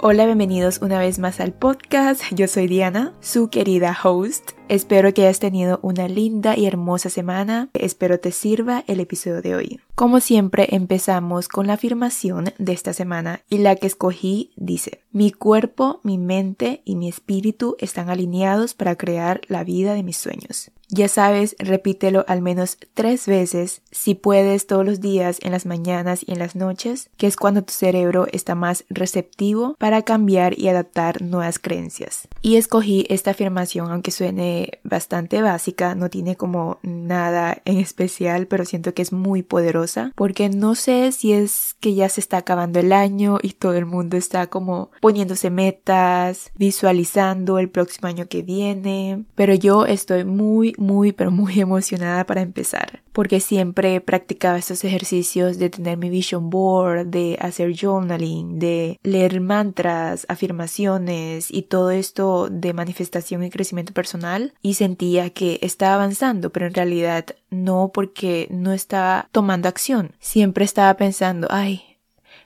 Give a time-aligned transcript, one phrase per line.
[0.00, 2.22] Hola, bienvenidos una vez más al podcast.
[2.30, 4.57] Yo soy Diana, su querida host.
[4.68, 7.70] Espero que hayas tenido una linda y hermosa semana.
[7.72, 9.80] Espero te sirva el episodio de hoy.
[9.94, 15.32] Como siempre, empezamos con la afirmación de esta semana y la que escogí dice, mi
[15.32, 20.70] cuerpo, mi mente y mi espíritu están alineados para crear la vida de mis sueños.
[20.90, 26.20] Ya sabes, repítelo al menos tres veces, si puedes todos los días, en las mañanas
[26.26, 30.68] y en las noches, que es cuando tu cerebro está más receptivo para cambiar y
[30.68, 32.26] adaptar nuevas creencias.
[32.40, 38.64] Y escogí esta afirmación, aunque suene bastante básica, no tiene como nada en especial, pero
[38.64, 42.80] siento que es muy poderosa, porque no sé si es que ya se está acabando
[42.80, 48.42] el año y todo el mundo está como poniéndose metas, visualizando el próximo año que
[48.42, 54.84] viene, pero yo estoy muy muy, pero muy emocionada para empezar, porque siempre practicaba estos
[54.84, 61.90] ejercicios de tener mi vision board, de hacer journaling, de leer mantras, afirmaciones y todo
[61.90, 67.90] esto de manifestación y crecimiento personal y sentía que estaba avanzando, pero en realidad no
[67.92, 70.12] porque no estaba tomando acción.
[70.18, 71.82] Siempre estaba pensando, ay,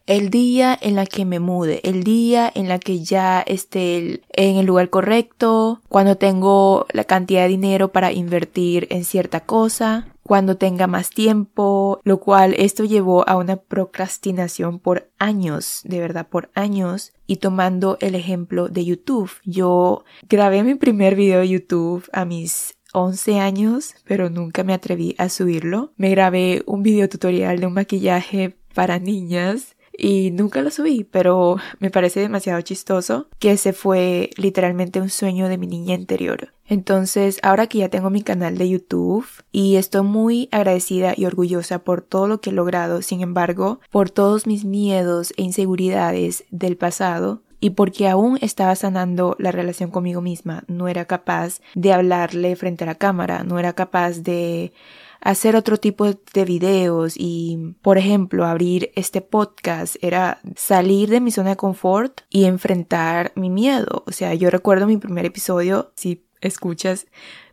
[0.06, 4.56] el día en la que me mude, el día en la que ya esté en
[4.56, 10.56] el lugar correcto, cuando tengo la cantidad de dinero para invertir en cierta cosa, cuando
[10.56, 16.50] tenga más tiempo, lo cual esto llevó a una procrastinación por años, de verdad por
[16.54, 22.24] años, y tomando el ejemplo de YouTube, yo grabé mi primer video de YouTube a
[22.24, 25.92] mis 11 años, pero nunca me atreví a subirlo.
[25.96, 31.56] Me grabé un video tutorial de un maquillaje para niñas y nunca lo subí, pero
[31.78, 36.52] me parece demasiado chistoso que ese fue literalmente un sueño de mi niña interior.
[36.72, 41.80] Entonces, ahora que ya tengo mi canal de YouTube y estoy muy agradecida y orgullosa
[41.80, 46.78] por todo lo que he logrado, sin embargo, por todos mis miedos e inseguridades del
[46.78, 52.56] pasado, y porque aún estaba sanando la relación conmigo misma, no era capaz de hablarle
[52.56, 54.72] frente a la cámara, no era capaz de
[55.20, 61.32] hacer otro tipo de videos y, por ejemplo, abrir este podcast era salir de mi
[61.32, 64.04] zona de confort y enfrentar mi miedo.
[64.06, 67.06] O sea, yo recuerdo mi primer episodio, si escuchas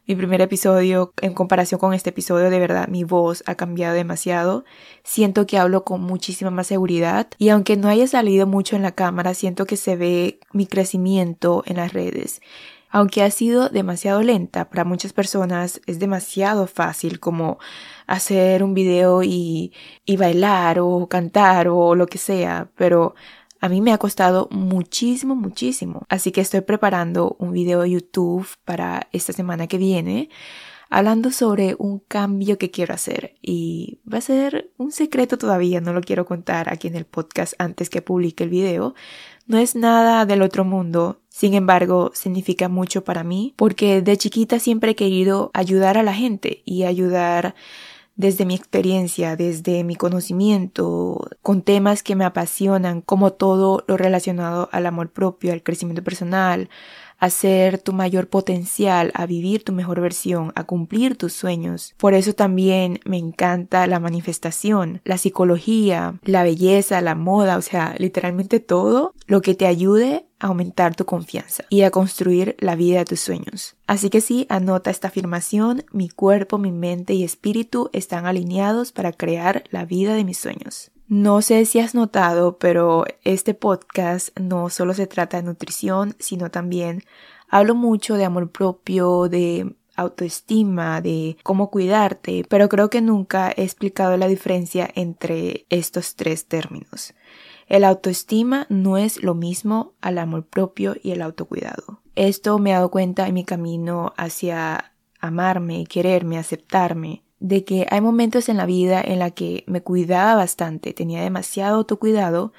[0.09, 4.65] mi primer episodio en comparación con este episodio, de verdad mi voz ha cambiado demasiado.
[5.03, 8.93] Siento que hablo con muchísima más seguridad y aunque no haya salido mucho en la
[8.93, 12.41] cámara, siento que se ve mi crecimiento en las redes.
[12.89, 17.59] Aunque ha sido demasiado lenta para muchas personas, es demasiado fácil como
[18.07, 19.73] hacer un video y,
[20.05, 23.13] y bailar o cantar o lo que sea, pero
[23.59, 26.03] a mí me ha costado muchísimo, muchísimo.
[26.09, 30.29] Así que estoy preparando un video de YouTube para esta semana que viene
[30.89, 35.93] hablando sobre un cambio que quiero hacer y va a ser un secreto todavía, no
[35.93, 38.95] lo quiero contar aquí en el podcast antes que publique el video.
[39.45, 44.59] No es nada del otro mundo, sin embargo, significa mucho para mí porque de chiquita
[44.59, 47.55] siempre he querido ayudar a la gente y ayudar
[48.19, 54.67] desde mi experiencia, desde mi conocimiento, con temas que me apasionan, como todo lo relacionado
[54.73, 56.69] al amor propio, al crecimiento personal,
[57.17, 61.95] a ser tu mayor potencial, a vivir tu mejor versión, a cumplir tus sueños.
[61.95, 67.95] Por eso también me encanta la manifestación, la psicología, la belleza, la moda, o sea,
[67.99, 73.05] literalmente todo lo que te ayude aumentar tu confianza y a construir la vida de
[73.05, 73.75] tus sueños.
[73.87, 79.11] Así que sí, anota esta afirmación, mi cuerpo, mi mente y espíritu están alineados para
[79.11, 80.91] crear la vida de mis sueños.
[81.07, 86.51] No sé si has notado, pero este podcast no solo se trata de nutrición, sino
[86.51, 87.03] también
[87.49, 93.63] hablo mucho de amor propio, de autoestima, de cómo cuidarte, pero creo que nunca he
[93.63, 97.13] explicado la diferencia entre estos tres términos.
[97.69, 102.01] El autoestima no es lo mismo al amor propio y el autocuidado.
[102.15, 108.01] Esto me he dado cuenta en mi camino hacia amarme, quererme, aceptarme de que hay
[108.01, 112.53] momentos en la vida en la que me cuidaba bastante, tenía demasiado autocuidado,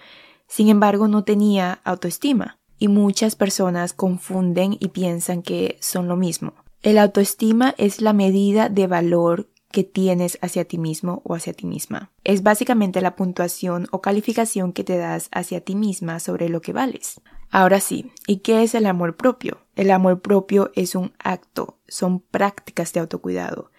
[0.46, 2.58] sin embargo no tenía autoestima.
[2.78, 6.54] Y muchas personas confunden y piensan que son lo mismo.
[6.82, 11.66] El autoestima es la medida de valor que tienes hacia ti mismo o hacia ti
[11.66, 12.10] misma.
[12.24, 16.72] Es básicamente la puntuación o calificación que te das hacia ti misma sobre lo que
[16.72, 17.20] vales.
[17.50, 19.58] Ahora sí, ¿y qué es el amor propio?
[19.74, 23.70] El amor propio es un acto, son prácticas de autocuidado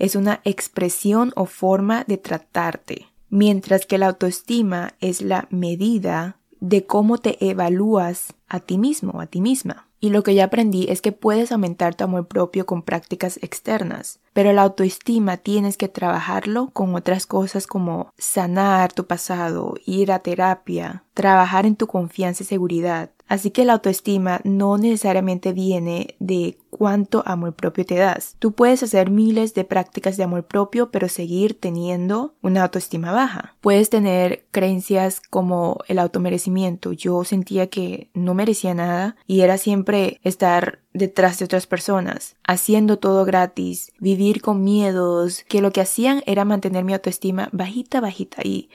[0.00, 6.86] es una expresión o forma de tratarte, mientras que la autoestima es la medida de
[6.86, 9.86] cómo te evalúas a ti mismo a ti misma.
[10.00, 14.18] Y lo que ya aprendí es que puedes aumentar tu amor propio con prácticas externas.
[14.32, 20.20] Pero la autoestima tienes que trabajarlo con otras cosas como sanar tu pasado, ir a
[20.20, 23.10] terapia, trabajar en tu confianza y seguridad.
[23.30, 28.34] Así que la autoestima no necesariamente viene de cuánto amor propio te das.
[28.40, 33.54] Tú puedes hacer miles de prácticas de amor propio, pero seguir teniendo una autoestima baja.
[33.60, 36.92] Puedes tener creencias como el automerecimiento.
[36.92, 42.98] Yo sentía que no merecía nada y era siempre estar detrás de otras personas, haciendo
[42.98, 48.42] todo gratis, vivir con miedos, que lo que hacían era mantener mi autoestima bajita, bajita.
[48.44, 48.70] Y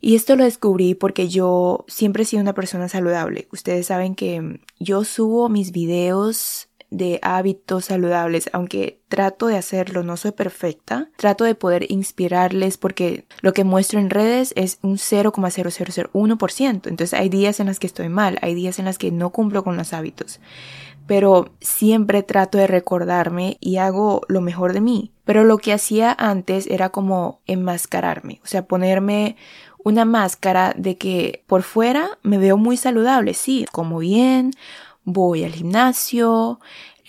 [0.00, 3.48] y esto lo descubrí porque yo siempre he sido una persona saludable.
[3.52, 10.16] Ustedes saben que yo subo mis videos de hábitos saludables, aunque trato de hacerlo, no
[10.16, 16.88] soy perfecta, trato de poder inspirarles porque lo que muestro en redes es un 0,0001%,
[16.88, 19.62] entonces hay días en las que estoy mal, hay días en las que no cumplo
[19.62, 20.40] con los hábitos,
[21.10, 25.10] pero siempre trato de recordarme y hago lo mejor de mí.
[25.24, 29.34] Pero lo que hacía antes era como enmascararme, o sea, ponerme
[29.82, 34.52] una máscara de que por fuera me veo muy saludable, sí, como bien,
[35.02, 36.60] voy al gimnasio,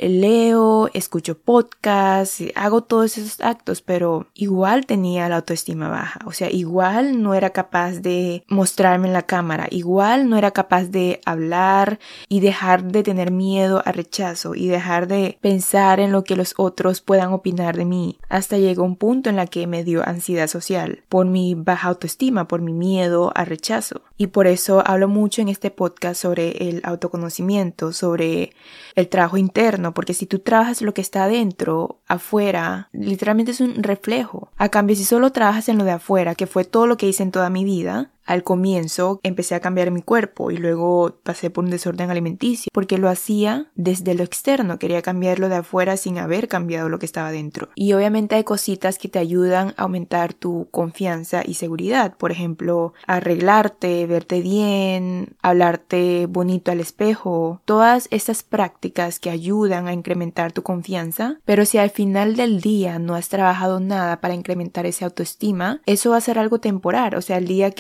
[0.09, 6.19] leo, escucho podcasts, hago todos esos actos, pero igual tenía la autoestima baja.
[6.25, 10.86] O sea, igual no era capaz de mostrarme en la cámara, igual no era capaz
[10.86, 16.24] de hablar y dejar de tener miedo a rechazo y dejar de pensar en lo
[16.24, 18.19] que los otros puedan opinar de mí.
[18.30, 22.48] Hasta llegó un punto en la que me dio ansiedad social por mi baja autoestima,
[22.48, 24.01] por mi miedo a rechazo.
[24.18, 28.53] Y por eso hablo mucho en este podcast sobre el autoconocimiento, sobre
[28.95, 33.83] el trabajo interno, porque si tú trabajas lo que está adentro, afuera, literalmente es un
[33.83, 34.49] reflejo.
[34.57, 37.23] A cambio, si solo trabajas en lo de afuera, que fue todo lo que hice
[37.23, 41.63] en toda mi vida, al comienzo empecé a cambiar mi cuerpo y luego pasé por
[41.63, 46.47] un desorden alimenticio porque lo hacía desde lo externo, quería cambiarlo de afuera sin haber
[46.47, 47.69] cambiado lo que estaba dentro.
[47.75, 52.94] Y obviamente hay cositas que te ayudan a aumentar tu confianza y seguridad, por ejemplo,
[53.07, 60.63] arreglarte, verte bien, hablarte bonito al espejo, todas estas prácticas que ayudan a incrementar tu
[60.63, 65.81] confianza, pero si al final del día no has trabajado nada para incrementar esa autoestima,
[65.85, 67.71] eso va a ser algo temporal, o sea, el día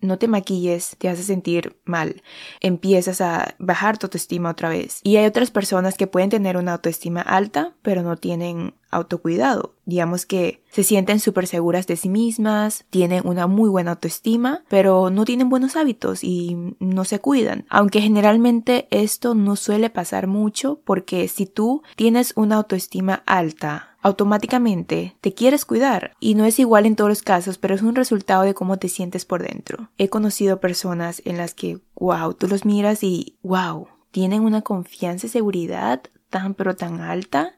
[0.00, 2.22] no te maquilles te hace sentir mal.
[2.60, 5.00] Empiezas a bajar tu autoestima otra vez.
[5.02, 9.74] Y hay otras personas que pueden tener una autoestima alta, pero no tienen autocuidado.
[9.84, 15.10] Digamos que se sienten súper seguras de sí mismas, tienen una muy buena autoestima, pero
[15.10, 17.66] no tienen buenos hábitos y no se cuidan.
[17.68, 25.16] Aunque generalmente esto no suele pasar mucho porque si tú tienes una autoestima alta, automáticamente
[25.20, 28.42] te quieres cuidar y no es igual en todos los casos, pero es un resultado
[28.42, 29.90] de cómo te sientes por dentro.
[29.98, 35.26] He conocido personas en las que, wow, tú los miras y, wow, tienen una confianza
[35.26, 37.54] y seguridad tan pero tan alta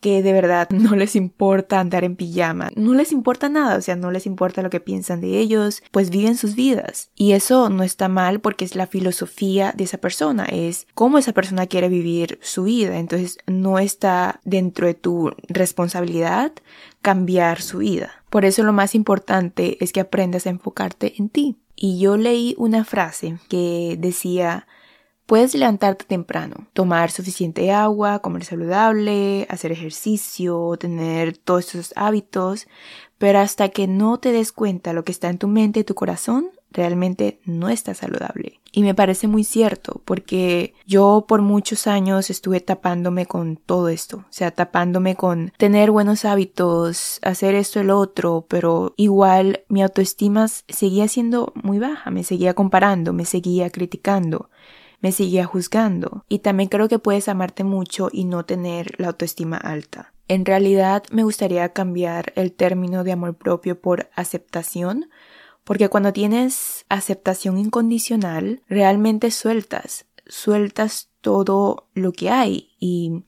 [0.00, 3.96] que de verdad no les importa andar en pijama, no les importa nada, o sea,
[3.96, 7.10] no les importa lo que piensan de ellos, pues viven sus vidas.
[7.14, 11.32] Y eso no está mal porque es la filosofía de esa persona, es cómo esa
[11.32, 16.52] persona quiere vivir su vida, entonces no está dentro de tu responsabilidad
[17.02, 18.24] cambiar su vida.
[18.30, 21.56] Por eso lo más importante es que aprendas a enfocarte en ti.
[21.74, 24.66] Y yo leí una frase que decía,
[25.30, 32.66] Puedes levantarte temprano, tomar suficiente agua, comer saludable, hacer ejercicio, tener todos esos hábitos,
[33.16, 35.94] pero hasta que no te des cuenta lo que está en tu mente y tu
[35.94, 38.58] corazón, realmente no está saludable.
[38.72, 44.16] Y me parece muy cierto, porque yo por muchos años estuve tapándome con todo esto,
[44.16, 50.48] o sea, tapándome con tener buenos hábitos, hacer esto el otro, pero igual mi autoestima
[50.48, 54.50] seguía siendo muy baja, me seguía comparando, me seguía criticando
[55.00, 56.24] me seguía juzgando.
[56.28, 60.12] Y también creo que puedes amarte mucho y no tener la autoestima alta.
[60.28, 65.10] En realidad me gustaría cambiar el término de amor propio por aceptación,
[65.64, 73.24] porque cuando tienes aceptación incondicional, realmente sueltas, sueltas todo lo que hay y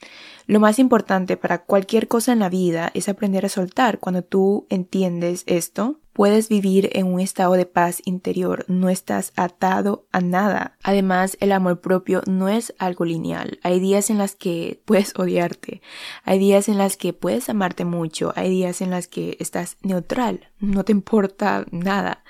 [0.47, 3.99] lo más importante para cualquier cosa en la vida es aprender a soltar.
[3.99, 10.07] Cuando tú entiendes esto, puedes vivir en un estado de paz interior, no estás atado
[10.12, 10.79] a nada.
[10.85, 13.59] Además, el amor propio no es algo lineal.
[13.64, 15.83] Hay días en las que puedes odiarte,
[16.23, 20.49] hay días en las que puedes amarte mucho, hay días en las que estás neutral,
[20.61, 22.23] no te importa nada.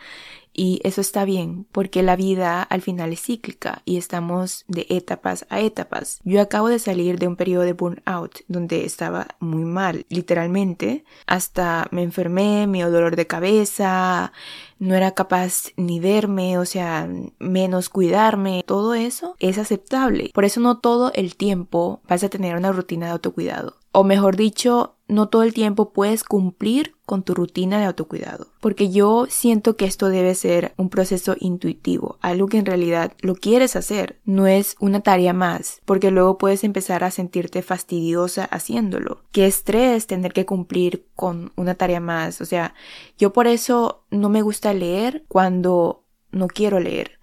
[0.53, 5.47] Y eso está bien, porque la vida al final es cíclica y estamos de etapas
[5.49, 6.21] a etapas.
[6.25, 11.05] Yo acabo de salir de un periodo de burnout donde estaba muy mal, literalmente.
[11.27, 14.33] Hasta me enfermé, me dio dolor de cabeza,
[14.79, 18.65] no era capaz ni verme, o sea, menos cuidarme.
[18.67, 20.31] Todo eso es aceptable.
[20.35, 23.77] Por eso no todo el tiempo vas a tener una rutina de autocuidado.
[23.93, 28.47] O mejor dicho, no todo el tiempo puedes cumplir con tu rutina de autocuidado.
[28.61, 33.35] Porque yo siento que esto debe ser un proceso intuitivo, algo que en realidad lo
[33.35, 39.23] quieres hacer, no es una tarea más, porque luego puedes empezar a sentirte fastidiosa haciéndolo.
[39.33, 42.41] Qué estrés tener que cumplir con una tarea más.
[42.41, 42.75] O sea,
[43.19, 47.19] yo por eso no me gusta leer cuando no quiero leer.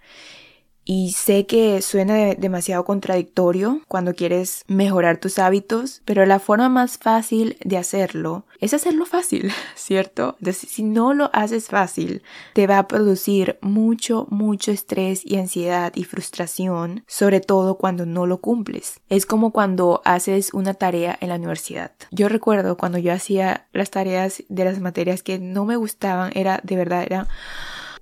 [0.84, 6.98] Y sé que suena demasiado contradictorio cuando quieres mejorar tus hábitos, pero la forma más
[6.98, 10.36] fácil de hacerlo es hacerlo fácil, ¿cierto?
[10.38, 12.22] Entonces, si no lo haces fácil,
[12.54, 18.26] te va a producir mucho, mucho estrés y ansiedad y frustración, sobre todo cuando no
[18.26, 19.00] lo cumples.
[19.08, 21.92] Es como cuando haces una tarea en la universidad.
[22.10, 26.60] Yo recuerdo cuando yo hacía las tareas de las materias que no me gustaban, era
[26.62, 27.28] de verdad, era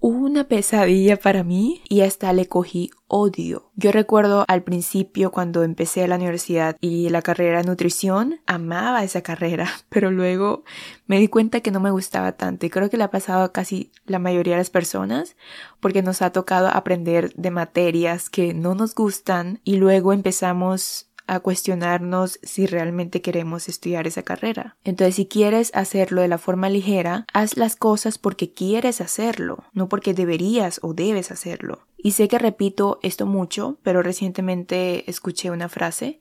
[0.00, 3.70] una pesadilla para mí y hasta le cogí odio.
[3.74, 9.22] Yo recuerdo al principio cuando empecé la universidad y la carrera de nutrición, amaba esa
[9.22, 10.64] carrera, pero luego
[11.06, 13.52] me di cuenta que no me gustaba tanto y creo que le ha pasado a
[13.52, 15.36] casi la mayoría de las personas
[15.80, 21.40] porque nos ha tocado aprender de materias que no nos gustan y luego empezamos a
[21.40, 24.76] cuestionarnos si realmente queremos estudiar esa carrera.
[24.82, 29.88] Entonces, si quieres hacerlo de la forma ligera, haz las cosas porque quieres hacerlo, no
[29.88, 31.87] porque deberías o debes hacerlo.
[31.97, 36.20] Y sé que repito esto mucho, pero recientemente escuché una frase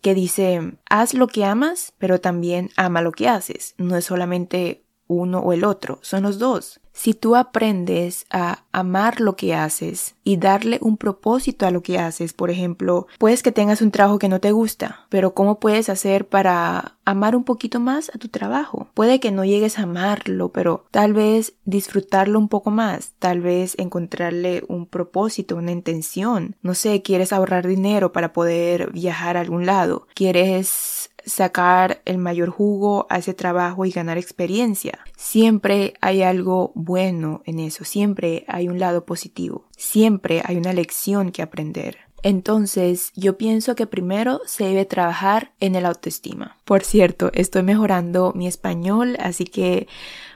[0.00, 3.74] que dice, haz lo que amas, pero también ama lo que haces.
[3.78, 6.80] No es solamente uno o el otro, son los dos.
[6.92, 11.98] Si tú aprendes a amar lo que haces y darle un propósito a lo que
[11.98, 15.88] haces, por ejemplo, puedes que tengas un trabajo que no te gusta, pero ¿cómo puedes
[15.88, 18.88] hacer para amar un poquito más a tu trabajo?
[18.94, 23.74] Puede que no llegues a amarlo, pero tal vez disfrutarlo un poco más, tal vez
[23.78, 26.56] encontrarle un propósito, una intención.
[26.62, 32.50] No sé, quieres ahorrar dinero para poder viajar a algún lado, quieres sacar el mayor
[32.50, 34.98] jugo a ese trabajo y ganar experiencia.
[35.16, 41.32] Siempre hay algo bueno en eso, siempre hay un lado positivo, siempre hay una lección
[41.32, 41.98] que aprender.
[42.22, 46.56] Entonces, yo pienso que primero se debe trabajar en el autoestima.
[46.64, 49.88] Por cierto, estoy mejorando mi español, así que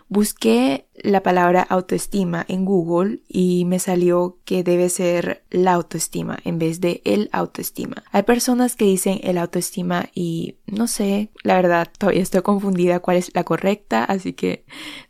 [0.08, 6.58] busqué la palabra autoestima en Google y me salió que debe ser la autoestima en
[6.58, 8.04] vez de el autoestima.
[8.12, 13.16] Hay personas que dicen el autoestima y no sé, la verdad todavía estoy confundida cuál
[13.16, 14.64] es la correcta, así que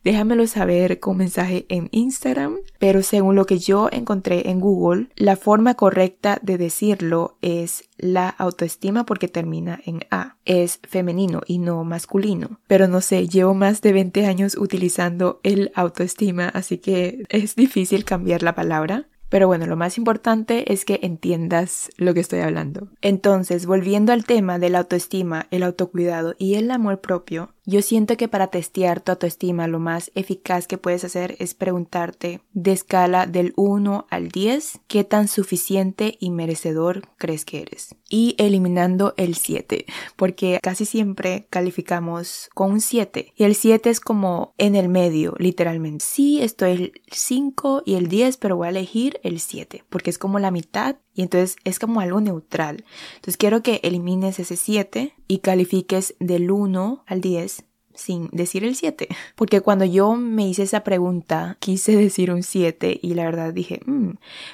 [0.05, 2.57] déjamelo saber con mensaje en Instagram.
[2.79, 8.29] Pero según lo que yo encontré en Google, la forma correcta de decirlo es la
[8.29, 10.37] autoestima porque termina en A.
[10.45, 12.61] Es femenino y no masculino.
[12.67, 18.05] Pero no sé, llevo más de 20 años utilizando el autoestima, así que es difícil
[18.05, 19.07] cambiar la palabra.
[19.29, 22.89] Pero bueno, lo más importante es que entiendas lo que estoy hablando.
[23.03, 28.17] Entonces, volviendo al tema de la autoestima, el autocuidado y el amor propio, yo siento
[28.17, 33.27] que para testear tu autoestima lo más eficaz que puedes hacer es preguntarte de escala
[33.27, 37.97] del 1 al 10 qué tan suficiente y merecedor crees que eres.
[38.09, 43.99] Y eliminando el 7, porque casi siempre calificamos con un 7 y el 7 es
[43.99, 46.05] como en el medio, literalmente.
[46.05, 50.19] Sí, estoy el 5 y el 10, pero voy a elegir el 7 porque es
[50.19, 52.85] como la mitad y entonces es como algo neutral.
[53.17, 58.77] Entonces quiero que elimines ese 7 y califiques del 1 al 10 sin decir el
[58.77, 59.09] 7.
[59.35, 63.81] Porque cuando yo me hice esa pregunta, quise decir un 7 y la verdad dije,
[63.87, 64.11] mm,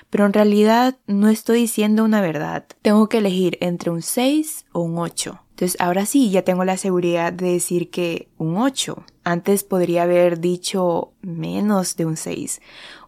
[0.08, 2.64] pero en realidad no estoy diciendo una verdad.
[2.80, 5.40] Tengo que elegir entre un 6 o un 8.
[5.62, 9.04] Entonces ahora sí, ya tengo la seguridad de decir que un 8.
[9.22, 12.60] Antes podría haber dicho menos de un 6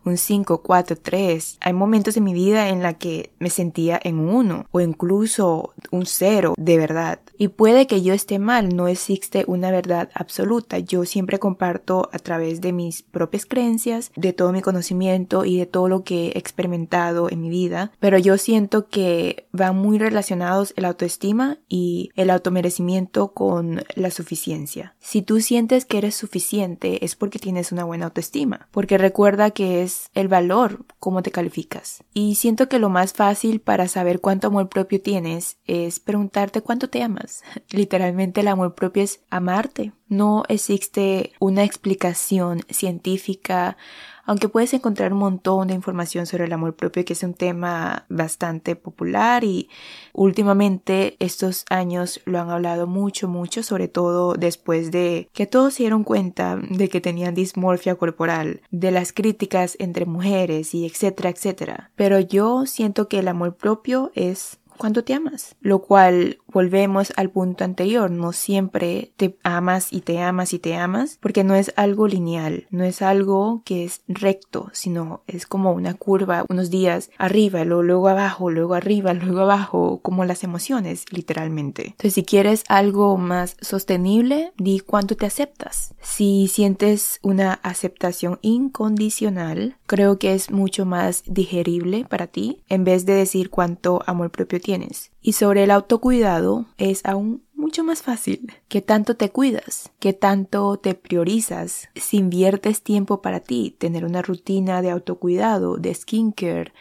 [0.04, 1.58] un 5, 4, 3.
[1.61, 5.73] Hay momentos en mi vida en la que me sentía en un 1 o incluso
[5.90, 7.20] un 0 de verdad.
[7.37, 10.78] Y puede que yo esté mal, no existe una verdad absoluta.
[10.78, 15.66] Yo siempre comparto a través de mis propias creencias, de todo mi conocimiento y de
[15.66, 20.75] todo lo que he experimentado en mi vida, pero yo siento que van muy relacionados
[20.76, 24.95] el autoestima y el automerecimiento con la suficiencia.
[25.01, 29.83] Si tú sientes que eres suficiente es porque tienes una buena autoestima, porque recuerda que
[29.83, 32.05] es el valor, cómo te calificas.
[32.13, 36.91] Y siento que lo más fácil para saber cuánto amor propio tienes es preguntarte cuánto
[36.91, 37.43] te amas.
[37.71, 39.93] Literalmente el amor propio es amarte.
[40.09, 43.79] No existe una explicación científica
[44.26, 48.07] aunque puedes encontrar un montón de información sobre el amor propio, que es un tema
[48.09, 49.69] bastante popular y
[50.12, 55.85] últimamente estos años lo han hablado mucho, mucho, sobre todo después de que todos se
[55.85, 61.90] dieron cuenta de que tenían dismorfia corporal, de las críticas entre mujeres y etcétera, etcétera.
[61.97, 67.30] Pero yo siento que el amor propio es cuando te amas, lo cual volvemos al
[67.30, 71.73] punto anterior, no siempre te amas y te amas y te amas, porque no es
[71.76, 77.11] algo lineal, no es algo que es recto, sino es como una curva, unos días
[77.18, 81.87] arriba, luego, abajo, luego arriba, luego abajo, como las emociones, literalmente.
[81.88, 85.94] Entonces, si quieres algo más sostenible, di cuánto te aceptas.
[86.00, 93.06] Si sientes una aceptación incondicional, creo que es mucho más digerible para ti en vez
[93.06, 95.11] de decir cuánto amor propio tienes.
[95.26, 98.52] Y sobre el autocuidado es aún mucho más fácil.
[98.69, 99.90] ¿Qué tanto te cuidas?
[99.99, 101.88] ¿Qué tanto te priorizas?
[101.95, 106.75] Si inviertes tiempo para ti, tener una rutina de autocuidado, de skincare,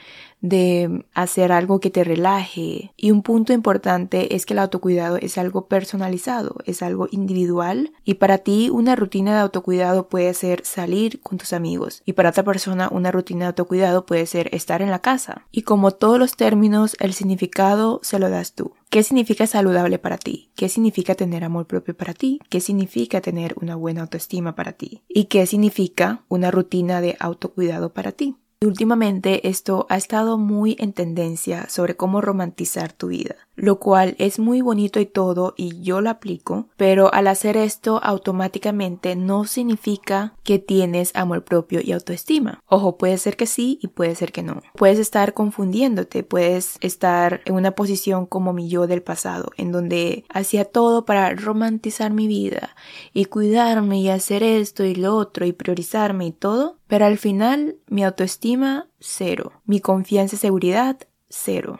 [0.44, 2.92] de hacer algo que te relaje.
[2.98, 7.94] Y un punto importante es que el autocuidado es algo personalizado, es algo individual.
[8.04, 12.04] Y para ti una rutina de autocuidado puede ser salir con tus amigos.
[12.06, 15.48] Y para otra persona una rutina de autocuidado puede ser estar en la casa.
[15.50, 18.74] Y como todos los términos, el significado se lo das tú.
[18.90, 20.52] ¿Qué significa saludable para ti?
[20.56, 22.40] ¿Qué significa tener amor propio para ti?
[22.50, 25.02] ¿Qué significa tener una buena autoestima para ti?
[25.08, 28.36] ¿Y qué significa una rutina de autocuidado para ti?
[28.66, 34.40] Últimamente esto ha estado muy en tendencia sobre cómo romantizar tu vida lo cual es
[34.40, 40.36] muy bonito y todo y yo lo aplico, pero al hacer esto automáticamente no significa
[40.44, 42.62] que tienes amor propio y autoestima.
[42.68, 44.62] Ojo, puede ser que sí y puede ser que no.
[44.76, 50.26] Puedes estar confundiéndote, puedes estar en una posición como mi yo del pasado, en donde
[50.30, 52.76] hacía todo para romantizar mi vida
[53.14, 57.78] y cuidarme y hacer esto y lo otro y priorizarme y todo, pero al final
[57.88, 60.98] mi autoestima cero, mi confianza y seguridad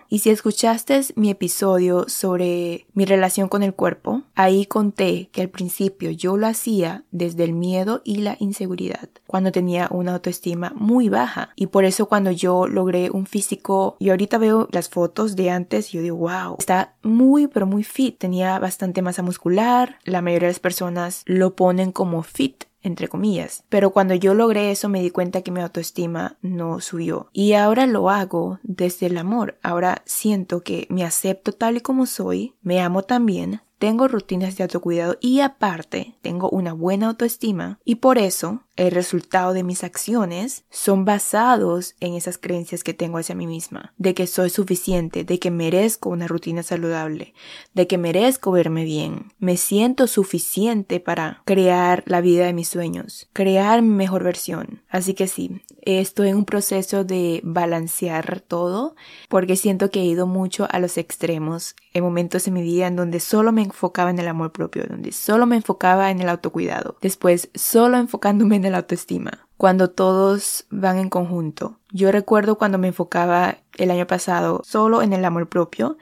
[0.10, 5.50] Y si escuchaste mi episodio sobre mi relación con el cuerpo, ahí conté que al
[5.50, 11.10] principio yo lo hacía desde el miedo y la inseguridad, cuando tenía una autoestima muy
[11.10, 11.52] baja.
[11.56, 15.92] Y por eso cuando yo logré un físico, y ahorita veo las fotos de antes
[15.92, 20.54] yo digo, wow, está muy pero muy fit, tenía bastante masa muscular, la mayoría de
[20.54, 23.64] las personas lo ponen como fit entre comillas.
[23.70, 27.30] Pero cuando yo logré eso me di cuenta que mi autoestima no subió.
[27.34, 29.58] Y ahora lo hago desde el amor.
[29.64, 34.64] Ahora siento que me acepto tal y como soy, me amo también, tengo rutinas de
[34.64, 40.64] autocuidado y aparte tengo una buena autoestima y por eso el resultado de mis acciones
[40.72, 45.38] son basados en esas creencias que tengo hacia mí misma, de que soy suficiente, de
[45.38, 47.34] que merezco una rutina saludable,
[47.74, 53.30] de que merezco verme bien, me siento suficiente para crear la vida de mis sueños,
[53.34, 54.82] crear mi mejor versión.
[54.90, 58.96] Así que sí, estoy en un proceso de balancear todo
[59.30, 62.96] porque siento que he ido mucho a los extremos en momentos en mi vida en
[62.96, 66.98] donde solo me enfocaba en el amor propio, donde solo me enfocaba en el autocuidado,
[67.02, 71.80] después solo enfocándome en la autoestima, cuando todos van en conjunto.
[71.92, 75.98] Yo recuerdo cuando me enfocaba el año pasado solo en el amor propio,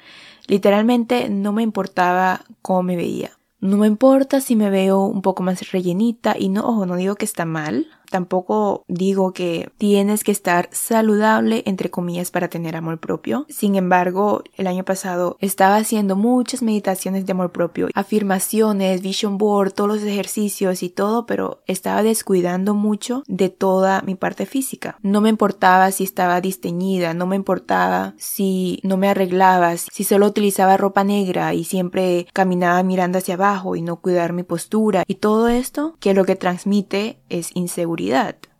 [0.47, 3.31] literalmente no me importaba cómo me veía.
[3.59, 7.15] No me importa si me veo un poco más rellenita y no, ojo, no digo
[7.15, 12.99] que está mal, Tampoco digo que tienes que estar saludable, entre comillas, para tener amor
[12.99, 13.45] propio.
[13.49, 19.71] Sin embargo, el año pasado estaba haciendo muchas meditaciones de amor propio, afirmaciones, vision board,
[19.71, 24.97] todos los ejercicios y todo, pero estaba descuidando mucho de toda mi parte física.
[25.01, 30.27] No me importaba si estaba disteñida, no me importaba si no me arreglaba, si solo
[30.27, 35.15] utilizaba ropa negra y siempre caminaba mirando hacia abajo y no cuidar mi postura y
[35.15, 38.00] todo esto que lo que transmite es inseguridad,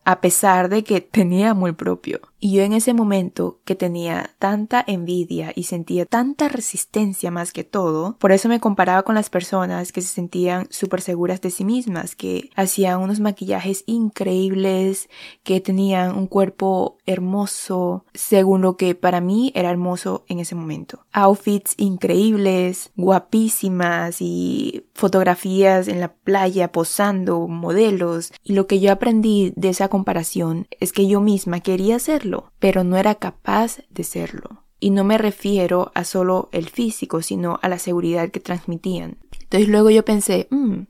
[0.03, 2.30] a pesar de que tenía muy propio.
[2.43, 7.63] Y yo en ese momento que tenía tanta envidia y sentía tanta resistencia más que
[7.63, 11.63] todo, por eso me comparaba con las personas que se sentían súper seguras de sí
[11.63, 15.07] mismas, que hacían unos maquillajes increíbles,
[15.43, 21.05] que tenían un cuerpo hermoso, según lo que para mí era hermoso en ese momento.
[21.11, 28.33] Outfits increíbles, guapísimas y fotografías en la playa posando, modelos.
[28.43, 32.83] Y lo que yo aprendí de esa comparación es que yo misma quería hacerlo pero
[32.83, 34.63] no era capaz de serlo.
[34.79, 39.17] Y no me refiero a solo el físico, sino a la seguridad que transmitían.
[39.43, 40.83] Entonces luego yo pensé, mm,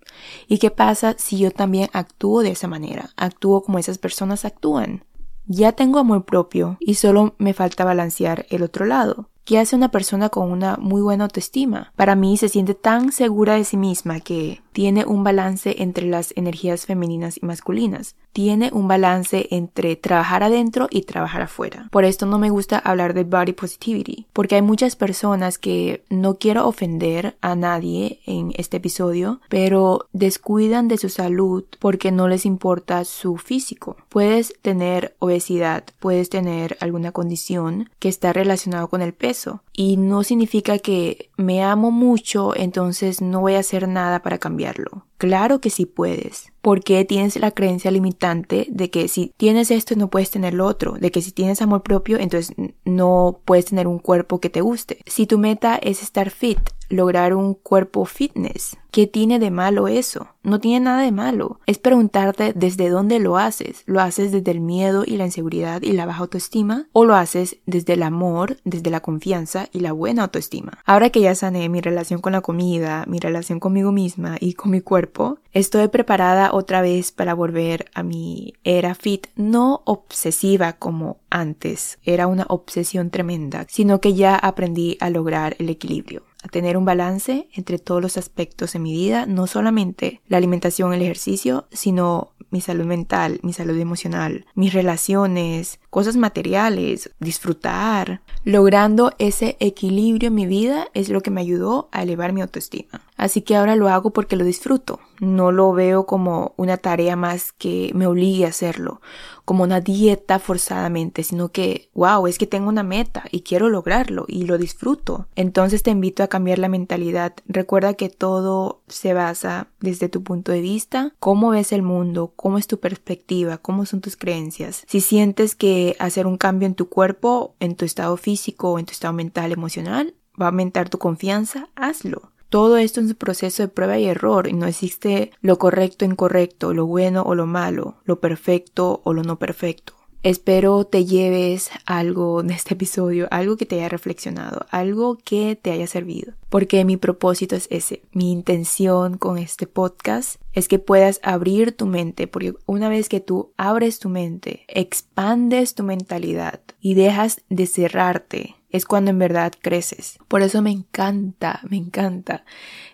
[0.48, 3.10] ¿y qué pasa si yo también actúo de esa manera?
[3.18, 5.04] Actúo como esas personas actúan.
[5.46, 9.30] Ya tengo amor propio y solo me falta balancear el otro lado.
[9.44, 11.92] ¿Qué hace una persona con una muy buena autoestima?
[11.96, 16.34] Para mí se siente tan segura de sí misma que tiene un balance entre las
[16.36, 21.90] energías femeninas y masculinas, tiene un balance entre trabajar adentro y trabajar afuera.
[21.92, 26.38] Por esto no me gusta hablar de body positivity, porque hay muchas personas que no
[26.38, 32.46] quiero ofender a nadie en este episodio, pero descuidan de su salud porque no les
[32.46, 33.98] importa su físico.
[34.10, 40.24] Puedes tener obesidad, puedes tener alguna condición que está relacionada con el peso y no
[40.24, 45.11] significa que me amo mucho, entonces no voy a hacer nada para cambiarlo.
[45.22, 50.10] Claro que sí puedes, porque tienes la creencia limitante de que si tienes esto no
[50.10, 52.56] puedes tener lo otro, de que si tienes amor propio entonces
[52.86, 54.98] no puedes tener un cuerpo que te guste.
[55.06, 56.58] Si tu meta es estar fit,
[56.92, 58.78] lograr un cuerpo fitness.
[58.92, 60.28] ¿Qué tiene de malo eso?
[60.44, 61.62] No tiene nada de malo.
[61.66, 63.84] Es preguntarte desde dónde lo haces.
[63.86, 66.88] ¿Lo haces desde el miedo y la inseguridad y la baja autoestima?
[66.92, 70.80] ¿O lo haces desde el amor, desde la confianza y la buena autoestima?
[70.86, 74.72] Ahora que ya sané mi relación con la comida, mi relación conmigo misma y con
[74.72, 75.11] mi cuerpo,
[75.52, 82.28] estoy preparada otra vez para volver a mi era fit, no obsesiva como antes, era
[82.28, 87.48] una obsesión tremenda, sino que ya aprendí a lograr el equilibrio a tener un balance
[87.54, 92.62] entre todos los aspectos en mi vida, no solamente la alimentación, el ejercicio, sino mi
[92.62, 98.22] salud mental, mi salud emocional, mis relaciones, cosas materiales, disfrutar.
[98.44, 103.02] Logrando ese equilibrio en mi vida es lo que me ayudó a elevar mi autoestima.
[103.18, 105.00] Así que ahora lo hago porque lo disfruto.
[105.20, 109.00] No lo veo como una tarea más que me obligue a hacerlo,
[109.46, 114.26] como una dieta forzadamente, sino que, wow, es que tengo una meta y quiero lograrlo
[114.28, 115.28] y lo disfruto.
[115.36, 117.34] Entonces te invito a cambiar la mentalidad.
[117.46, 122.58] Recuerda que todo se basa desde tu punto de vista, cómo ves el mundo, cómo
[122.58, 124.84] es tu perspectiva, cómo son tus creencias.
[124.88, 128.92] Si sientes que hacer un cambio en tu cuerpo, en tu estado físico en tu
[128.92, 132.32] estado mental, emocional, va a aumentar tu confianza, hazlo.
[132.50, 136.74] Todo esto es un proceso de prueba y error y no existe lo correcto incorrecto,
[136.74, 139.94] lo bueno o lo malo, lo perfecto o lo no perfecto.
[140.24, 145.72] Espero te lleves algo de este episodio, algo que te haya reflexionado, algo que te
[145.72, 148.04] haya servido, porque mi propósito es ese.
[148.12, 153.20] Mi intención con este podcast es que puedas abrir tu mente, porque una vez que
[153.20, 159.54] tú abres tu mente, expandes tu mentalidad y dejas de cerrarte es cuando en verdad
[159.62, 160.18] creces.
[160.28, 162.44] Por eso me encanta, me encanta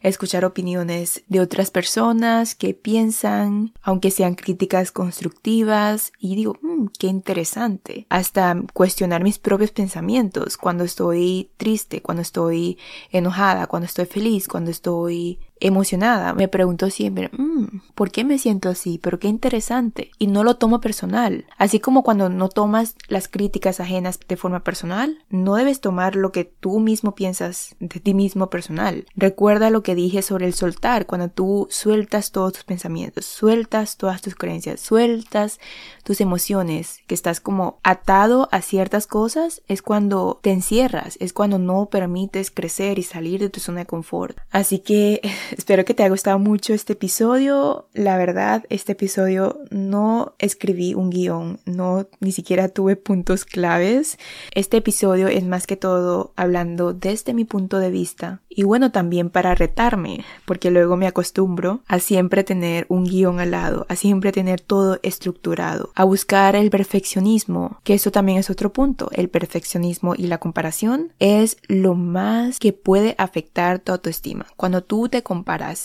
[0.01, 7.07] escuchar opiniones de otras personas que piensan, aunque sean críticas constructivas, y digo, mm, qué
[7.07, 8.05] interesante.
[8.09, 12.77] Hasta cuestionar mis propios pensamientos cuando estoy triste, cuando estoy
[13.11, 16.33] enojada, cuando estoy feliz, cuando estoy emocionada.
[16.33, 18.99] Me pregunto siempre, mm, ¿por qué me siento así?
[19.01, 20.11] Pero qué interesante.
[20.17, 21.45] Y no lo tomo personal.
[21.57, 26.31] Así como cuando no tomas las críticas ajenas de forma personal, no debes tomar lo
[26.31, 29.05] que tú mismo piensas de ti mismo personal.
[29.15, 34.21] Recuerda lo que dije sobre el soltar, cuando tú sueltas todos tus pensamientos, sueltas todas
[34.21, 35.59] tus creencias, sueltas
[36.03, 41.59] tus emociones, que estás como atado a ciertas cosas, es cuando te encierras, es cuando
[41.59, 44.37] no permites crecer y salir de tu zona de confort.
[44.51, 47.87] Así que espero que te haya gustado mucho este episodio.
[47.93, 54.17] La verdad, este episodio no escribí un guion, no ni siquiera tuve puntos claves.
[54.53, 59.29] Este episodio es más que todo hablando desde mi punto de vista y bueno, también
[59.29, 64.31] para retarme, porque luego me acostumbro a siempre tener un guion al lado, a siempre
[64.31, 69.11] tener todo estructurado, a buscar el perfeccionismo, que eso también es otro punto.
[69.13, 74.47] El perfeccionismo y la comparación es lo más que puede afectar tu autoestima.
[74.55, 75.36] Cuando tú te comparas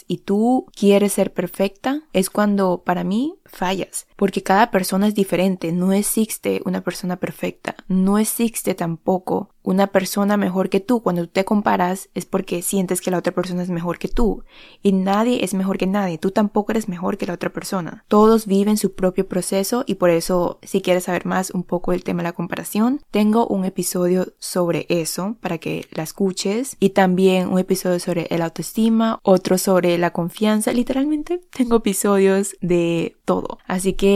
[0.09, 5.73] y tú quieres ser perfecta, es cuando para mí fallas, porque cada persona es diferente,
[5.73, 11.03] no existe una persona perfecta, no existe tampoco una persona mejor que tú.
[11.03, 14.45] Cuando tú te comparas es porque sientes que la otra persona es mejor que tú.
[14.83, 18.05] Y nadie es mejor que nadie, tú tampoco eres mejor que la otra persona.
[18.09, 22.05] Todos viven su propio proceso y por eso si quieres saber más un poco del
[22.05, 26.77] tema de la comparación, tengo un episodio sobre eso para que la escuches.
[26.79, 33.17] Y también un episodio sobre el autoestima, otro sobre la confianza, literalmente tengo episodios de
[33.25, 33.59] todo.
[33.67, 34.12] Así que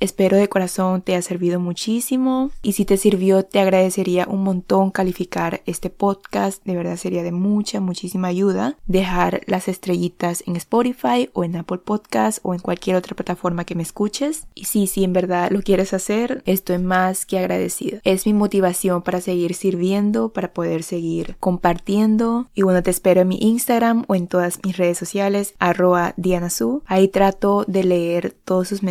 [0.00, 4.90] espero de corazón te haya servido muchísimo y si te sirvió te agradecería un montón
[4.90, 8.76] calificar este podcast, de verdad sería de mucha, muchísima ayuda.
[8.86, 13.74] Dejar las estrellitas en Spotify o en Apple Podcast o en cualquier otra plataforma que
[13.74, 14.46] me escuches.
[14.54, 18.00] Y si, si en verdad lo quieres hacer, estoy más que agradecido.
[18.04, 22.48] Es mi motivación para seguir sirviendo, para poder seguir compartiendo.
[22.54, 26.50] Y bueno, te espero en mi Instagram o en todas mis redes sociales, arroba Diana
[26.50, 26.82] Su.
[26.86, 28.82] Ahí trato de leer todos sus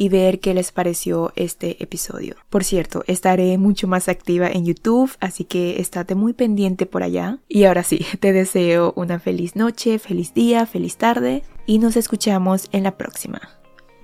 [0.00, 2.36] y ver qué les pareció este episodio.
[2.48, 7.38] Por cierto, estaré mucho más activa en YouTube, así que estate muy pendiente por allá.
[7.48, 12.68] Y ahora sí, te deseo una feliz noche, feliz día, feliz tarde y nos escuchamos
[12.72, 13.40] en la próxima.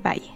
[0.04, 0.35] Bye.